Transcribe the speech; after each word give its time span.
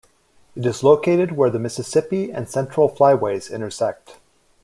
It 0.55 0.65
is 0.65 0.81
located 0.81 1.33
where 1.33 1.51
the 1.51 1.59
Mississippi 1.59 2.31
and 2.31 2.49
Central 2.49 2.89
Flyways 2.89 3.51
intersect. 3.53 4.17